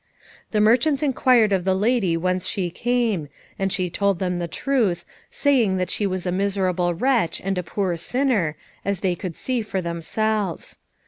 [0.49, 3.27] The merchants inquired of the lady whence she came,
[3.59, 7.61] and she told them the truth, saying that she was a miserable wretch and a
[7.61, 10.79] poor sinner, as they could see for themselves.